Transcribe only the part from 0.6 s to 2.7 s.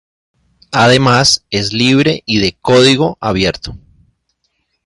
Además es libre y de